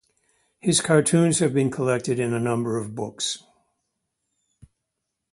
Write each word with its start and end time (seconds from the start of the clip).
His 0.59 0.81
cartoons 0.81 1.37
have 1.37 1.53
been 1.53 1.69
collected 1.69 2.17
in 2.19 2.33
a 2.33 2.39
number 2.39 2.75
of 2.75 2.95
books. 2.95 3.43